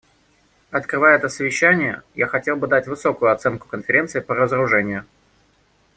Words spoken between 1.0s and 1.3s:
это